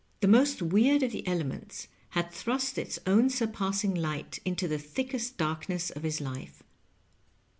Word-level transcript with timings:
Tbe 0.19 0.31
most 0.31 0.63
weird 0.63 1.03
of 1.03 1.11
tbe 1.11 1.21
elements 1.27 1.87
bad 2.15 2.31
tbrost 2.31 2.79
its 2.79 2.97
own 3.05 3.29
surpassing 3.29 3.93
ligbt 3.93 4.39
into 4.43 4.67
tbe 4.67 4.81
thickest 4.81 5.37
dark 5.37 5.69
ness 5.69 5.91
of 5.91 6.01
bis 6.01 6.19
life. 6.19 6.63